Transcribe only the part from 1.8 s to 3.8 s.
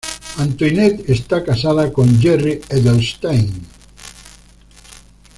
con Jerry Edelstein.